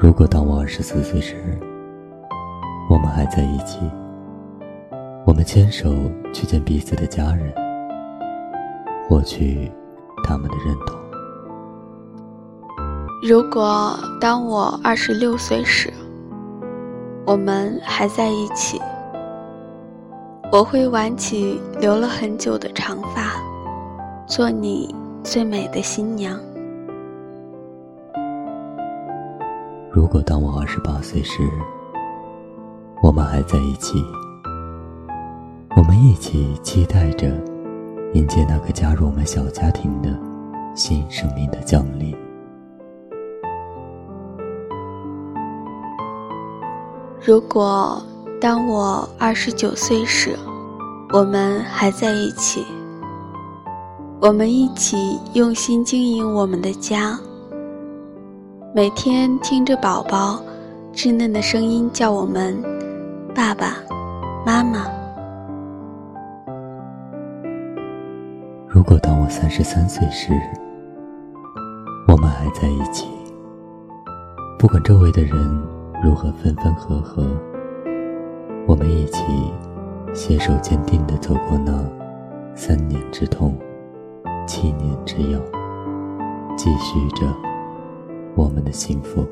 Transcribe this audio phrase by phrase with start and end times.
[0.00, 1.34] 如果当我二十四岁时，
[2.88, 3.80] 我们还在一起，
[5.26, 5.92] 我们牵手
[6.32, 7.52] 去见彼此的家人，
[9.08, 9.68] 获取
[10.22, 10.96] 他们的认同。
[13.28, 15.92] 如果当我二十六岁时，
[17.26, 18.80] 我们还在一起，
[20.52, 23.32] 我会挽起留了很久的长发，
[24.28, 24.94] 做你
[25.24, 26.38] 最美的新娘。
[29.90, 31.42] 如果当我二十八岁时，
[33.02, 34.04] 我们还在一起，
[35.76, 37.26] 我们一起期待着
[38.12, 40.10] 迎接那个加入我们小家庭的
[40.74, 42.14] 新生命的降临。
[47.24, 48.00] 如果
[48.40, 50.38] 当我二十九岁时，
[51.12, 52.64] 我们还在一起，
[54.20, 57.18] 我们一起用心经营我们的家。
[58.74, 60.38] 每天听着宝宝
[60.92, 62.54] 稚嫩的声音叫我们
[63.34, 63.78] “爸爸
[64.44, 64.86] 妈妈”。
[68.68, 70.34] 如果当我三十三岁时，
[72.08, 73.08] 我们还在一起，
[74.58, 75.32] 不管周围的人
[76.04, 77.24] 如何分分合合，
[78.66, 79.24] 我们一起
[80.12, 81.72] 携手坚定地走过那
[82.54, 83.56] 三年之痛、
[84.46, 85.40] 七年之痒，
[86.54, 87.47] 继续着。
[88.38, 89.26] 我们的幸福。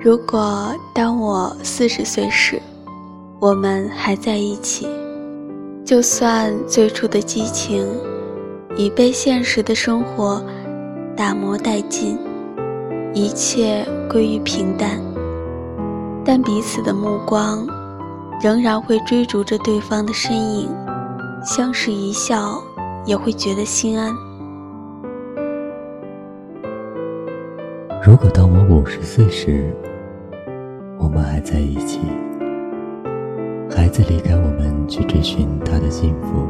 [0.00, 2.60] 如果当我四十岁时，
[3.38, 4.88] 我们还在一起，
[5.84, 7.86] 就算最初的激情
[8.76, 10.42] 已被现实的生活
[11.16, 12.18] 打磨殆尽，
[13.14, 15.00] 一切归于平淡，
[16.24, 17.64] 但彼此的目光
[18.42, 20.68] 仍然会追逐着对方的身影，
[21.44, 22.60] 相视一笑，
[23.06, 24.12] 也会觉得心安。
[28.02, 29.76] 如果当我五十岁时，
[30.98, 32.00] 我们还在一起，
[33.70, 36.48] 孩子离开我们去追寻他的幸福，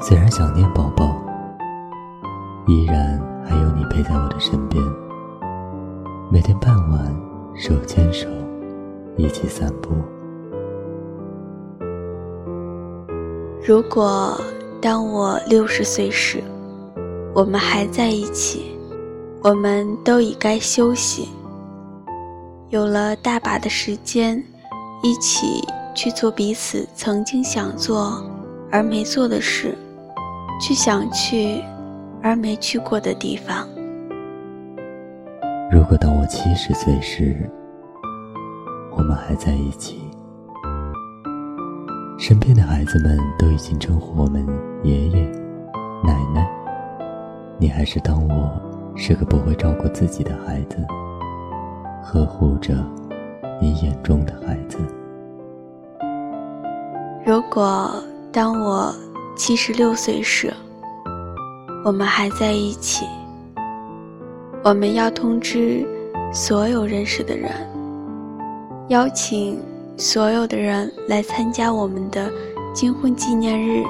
[0.00, 1.20] 虽然想念宝宝，
[2.68, 4.80] 依然还有你陪在我的身边。
[6.30, 7.12] 每天傍晚，
[7.56, 8.28] 手牵手，
[9.16, 9.90] 一起散步。
[13.66, 14.40] 如果
[14.80, 16.40] 当我六十岁时，
[17.34, 18.71] 我们还在一起。
[19.44, 21.28] 我们都已该休息，
[22.68, 24.40] 有了大把的时间，
[25.02, 25.60] 一起
[25.96, 28.24] 去做彼此曾经想做
[28.70, 29.76] 而没做的事，
[30.60, 31.60] 去想去
[32.22, 33.66] 而没去过的地方。
[35.72, 37.50] 如果当我七十岁时，
[38.96, 40.02] 我们还在一起，
[42.16, 44.46] 身边的孩子们都已经称呼我们
[44.84, 45.20] 爷爷、
[46.04, 46.48] 奶奶，
[47.58, 48.71] 你还是当我。
[48.94, 50.76] 是个不会照顾自己的孩子，
[52.04, 52.74] 呵护着
[53.60, 54.78] 你眼中的孩子。
[57.24, 57.92] 如果
[58.30, 58.94] 当我
[59.36, 60.52] 七十六岁时，
[61.84, 63.06] 我们还在一起，
[64.62, 65.86] 我们要通知
[66.32, 67.50] 所有认识的人，
[68.88, 69.58] 邀请
[69.96, 72.30] 所有的人来参加我们的
[72.74, 73.82] 金婚纪念日，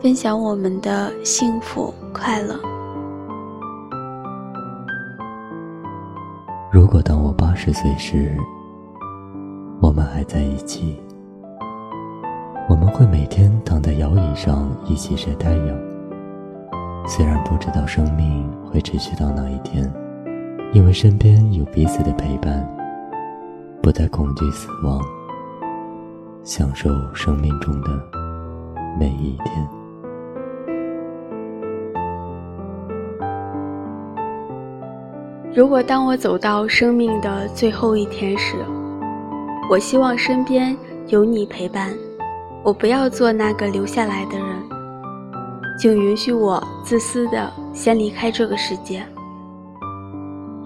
[0.00, 2.67] 分享我们的幸福快乐。
[6.78, 8.38] 如果当我八十岁时，
[9.80, 10.96] 我们还在一起，
[12.68, 15.76] 我们会每天躺在摇椅上一起晒太阳。
[17.04, 19.92] 虽然不知道生命会持续到哪一天，
[20.72, 22.64] 因为身边有彼此的陪伴，
[23.82, 25.00] 不再恐惧死亡，
[26.44, 27.88] 享受生命中的
[28.96, 29.77] 每一天。
[35.58, 38.54] 如果当我走到生命的最后一天时，
[39.68, 40.76] 我希望身边
[41.08, 41.92] 有你陪伴，
[42.62, 44.46] 我不要做那个留下来的人，
[45.76, 49.02] 请允许我自私的先离开这个世界。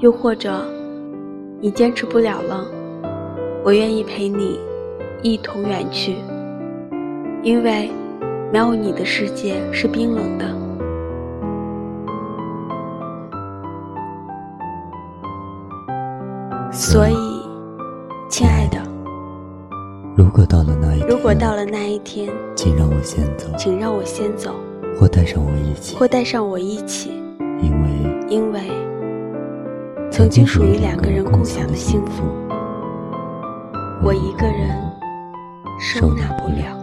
[0.00, 0.62] 又或者，
[1.58, 2.62] 你坚持不了了，
[3.64, 4.60] 我愿意陪你
[5.22, 6.16] 一同远去，
[7.42, 7.90] 因为
[8.52, 10.44] 没有你的世界是冰冷的。
[16.72, 17.14] 所以，
[18.30, 18.78] 亲爱的，
[20.16, 24.54] 如果到了那一天，如果到了那一天，请让我先走，请让我先走，
[24.98, 27.12] 或带上我一起，或带上我一起，
[27.60, 28.62] 因为，因为
[30.10, 32.24] 曾经属于两个人共享的幸福，
[34.02, 34.74] 我一个人
[35.78, 36.81] 收纳不了。